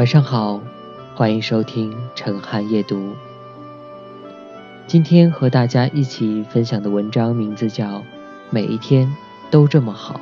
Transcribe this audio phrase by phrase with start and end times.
[0.00, 0.58] 晚上好，
[1.14, 3.10] 欢迎收听陈汉夜读。
[4.86, 7.84] 今天和大家一起分享的文章名字叫
[8.48, 9.14] 《每一天
[9.50, 10.18] 都这么好》。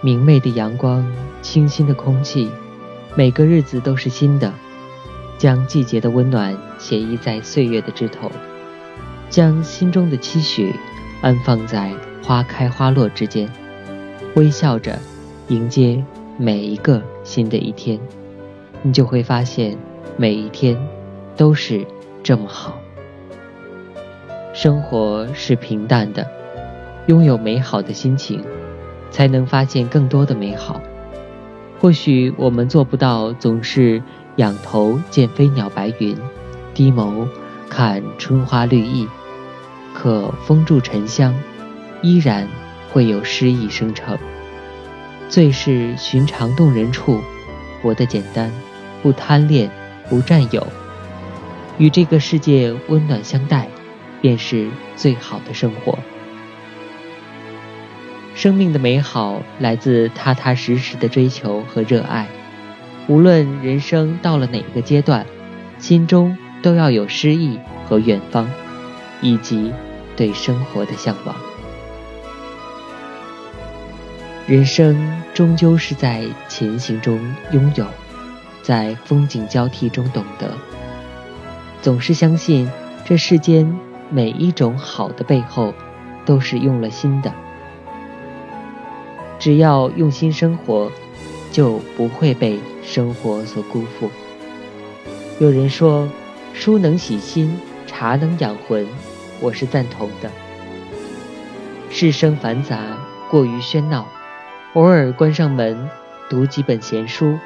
[0.00, 1.06] 明媚的阳光，
[1.42, 2.50] 清新的空气，
[3.14, 4.50] 每个日子都是新的。
[5.36, 8.32] 将季节的温暖写意在岁月的枝头，
[9.28, 10.74] 将心中的期许
[11.20, 13.46] 安放在花开花落之间，
[14.34, 14.98] 微笑着
[15.48, 16.02] 迎接。
[16.40, 17.98] 每一个新的一天，
[18.82, 19.76] 你就会发现，
[20.16, 20.78] 每一天
[21.36, 21.84] 都是
[22.22, 22.78] 这么好。
[24.54, 26.24] 生活是平淡的，
[27.08, 28.40] 拥有美好的心情，
[29.10, 30.80] 才能发现更多的美好。
[31.80, 34.00] 或许我们做不到总是
[34.36, 36.16] 仰头见飞鸟白云，
[36.72, 37.26] 低眸
[37.68, 39.08] 看春花绿意，
[39.92, 41.34] 可风住沉香，
[42.00, 42.46] 依然
[42.92, 44.16] 会有诗意生成。
[45.28, 47.20] 最是寻常动人处，
[47.82, 48.50] 活得简单，
[49.02, 49.70] 不贪恋，
[50.08, 50.66] 不占有，
[51.76, 53.68] 与这个世界温暖相待，
[54.22, 55.98] 便是最好的生活。
[58.34, 62.26] 生命的美好来自踏踏实实的追求和热爱。
[63.06, 65.26] 无论人生到了哪个阶段，
[65.78, 68.48] 心中都要有诗意和远方，
[69.20, 69.72] 以及
[70.16, 71.34] 对生活的向往。
[74.48, 74.96] 人生
[75.34, 77.20] 终究是在前行中
[77.52, 77.86] 拥有，
[78.62, 80.50] 在风景交替中懂得。
[81.82, 82.66] 总是相信
[83.04, 83.78] 这世间
[84.08, 85.74] 每一种好的背后，
[86.24, 87.30] 都是用了心的。
[89.38, 90.90] 只要用心生活，
[91.52, 94.10] 就不会被生活所辜负。
[95.40, 96.08] 有人说，
[96.54, 97.54] 书能洗心，
[97.86, 98.86] 茶能养魂，
[99.42, 100.30] 我是赞同的。
[101.90, 102.96] 世生繁杂，
[103.30, 104.08] 过于喧闹。
[104.74, 105.88] 偶尔关上门，
[106.28, 107.38] 读几本闲书，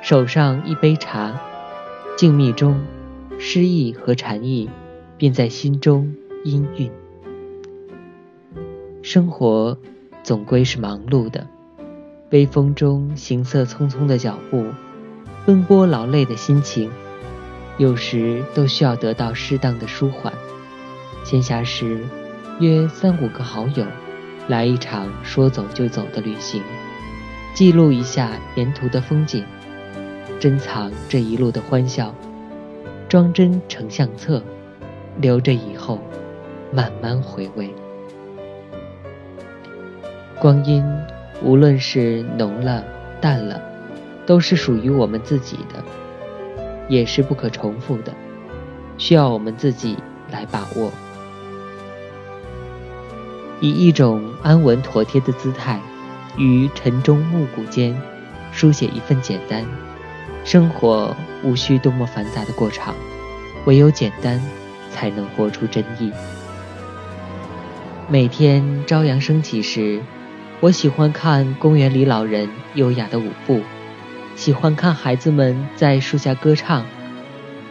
[0.00, 1.38] 手上一杯茶，
[2.16, 2.80] 静谧中，
[3.38, 4.70] 诗意和禅意
[5.18, 6.90] 便在心中氤氲。
[9.02, 9.76] 生活
[10.22, 11.46] 总归是忙碌的，
[12.30, 14.64] 微风中行色匆匆的脚步，
[15.44, 16.90] 奔波劳累的心情，
[17.76, 20.32] 有时都需要得到适当的舒缓。
[21.24, 22.00] 闲暇时，
[22.58, 23.84] 约三五个好友。
[24.48, 26.62] 来一场说走就走的旅行，
[27.54, 29.44] 记录一下沿途的风景，
[30.38, 32.14] 珍藏这一路的欢笑，
[33.08, 34.42] 装帧成相册，
[35.18, 35.98] 留着以后
[36.72, 37.72] 慢慢回味。
[40.38, 40.84] 光阴
[41.42, 42.84] 无论是浓了
[43.22, 43.62] 淡了，
[44.26, 45.82] 都是属于我们自己的，
[46.86, 48.12] 也是不可重复的，
[48.98, 49.96] 需要我们自己
[50.30, 50.90] 来把握。
[53.64, 55.80] 以一种安稳妥帖的姿态，
[56.36, 57.98] 于晨钟暮鼓间，
[58.52, 59.64] 书写一份简单。
[60.44, 62.94] 生活无需多么繁杂的过场，
[63.64, 64.38] 唯有简单，
[64.90, 66.12] 才能活出真意。
[68.06, 70.02] 每天朝阳升起时，
[70.60, 73.62] 我喜欢看公园里老人优雅的舞步，
[74.36, 76.84] 喜欢看孩子们在树下歌唱，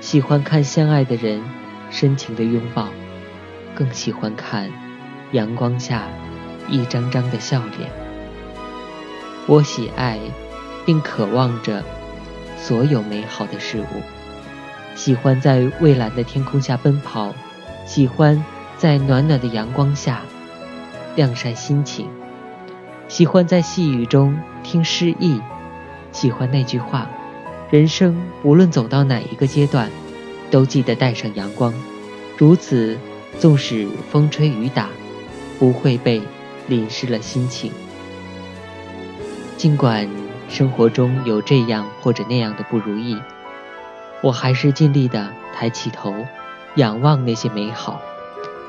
[0.00, 1.42] 喜欢看相爱的人
[1.90, 2.88] 深情的拥抱，
[3.74, 4.70] 更喜欢看。
[5.34, 6.04] 阳光下，
[6.70, 7.90] 一张张的笑脸。
[9.46, 10.20] 我喜爱，
[10.86, 11.82] 并渴望着
[12.56, 14.00] 所有美好的事物。
[14.94, 17.34] 喜欢在蔚蓝的天空下奔跑，
[17.84, 18.44] 喜欢
[18.78, 20.20] 在暖暖的阳光下
[21.16, 22.08] 晾晒心情，
[23.08, 25.40] 喜欢在细雨中听诗意，
[26.12, 27.10] 喜欢那句话：
[27.72, 29.90] 人生无论走到哪一个阶段，
[30.52, 31.74] 都记得带上阳光。
[32.38, 32.96] 如此，
[33.40, 34.88] 纵使风吹雨打。
[35.58, 36.22] 不会被
[36.68, 37.70] 淋湿了心情。
[39.56, 40.08] 尽管
[40.48, 43.16] 生活中有这样或者那样的不如意，
[44.22, 46.14] 我还是尽力的抬起头，
[46.76, 48.00] 仰望那些美好，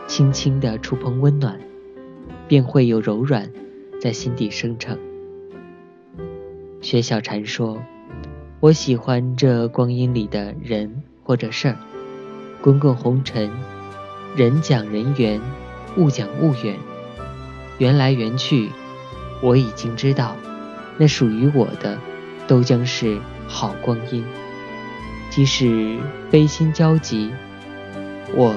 [0.08, 1.60] 轻轻的触碰温暖，
[2.48, 3.52] 便会有柔软
[4.00, 4.98] 在心底生成。
[6.82, 7.82] 薛小禅说
[8.62, 11.78] ：“我喜欢这光阴里的人或者事儿，
[12.62, 13.50] 滚滚红尘，
[14.36, 15.42] 人讲人缘。”
[15.98, 16.78] 勿讲勿远，
[17.78, 18.70] 缘来缘去，
[19.42, 20.36] 我已经知道，
[20.98, 21.98] 那属于我的，
[22.48, 24.24] 都将是好光阴。
[25.30, 25.98] 即使
[26.30, 27.32] 悲心交集，
[28.36, 28.54] 我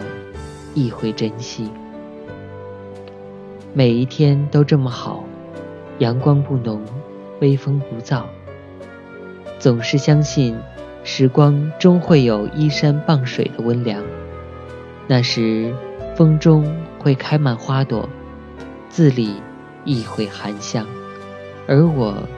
[0.75, 1.70] 亦会珍惜。
[3.73, 5.25] 每一天都这么好，
[5.99, 6.82] 阳光不浓，
[7.40, 8.23] 微风不燥。
[9.58, 10.56] 总是相信，
[11.05, 14.02] 时光终会有依山傍水的温凉。
[15.06, 15.75] 那时。
[16.17, 16.64] 风中
[16.99, 18.09] 会开满花朵，
[18.89, 19.41] 字里
[19.85, 20.87] 亦会含香，
[21.67, 22.29] 而我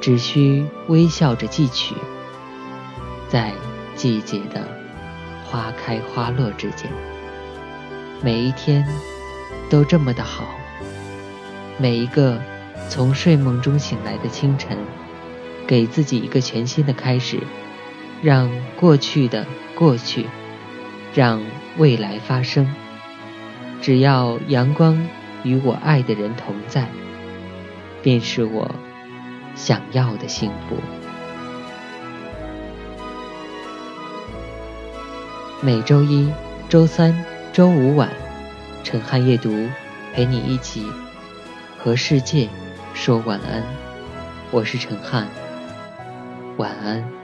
[0.00, 1.94] 只需微笑着记取，
[3.28, 3.52] 在
[3.94, 4.68] 季节的
[5.44, 6.90] 花开花落之间，
[8.22, 8.86] 每一天
[9.70, 10.44] 都这么的好。
[11.78, 12.40] 每一个
[12.88, 14.76] 从睡梦中醒来的清晨，
[15.66, 17.38] 给自己一个全新的开始，
[18.20, 20.26] 让过去的过去，
[21.14, 21.40] 让
[21.76, 22.68] 未来发生。
[23.80, 25.08] 只要阳光
[25.44, 26.88] 与我爱的人同在，
[28.02, 28.70] 便是我
[29.54, 30.76] 想要的幸福。
[35.60, 36.30] 每周一、
[36.68, 38.10] 周三、周五晚，
[38.84, 39.68] 陈汉夜读
[40.12, 40.86] 陪你一起
[41.78, 42.48] 和世界
[42.94, 43.62] 说晚安。
[44.50, 45.26] 我是陈汉，
[46.56, 47.17] 晚安。